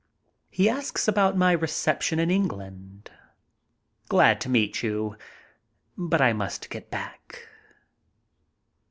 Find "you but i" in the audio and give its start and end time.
4.81-6.33